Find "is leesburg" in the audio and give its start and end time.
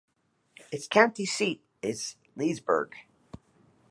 1.83-2.95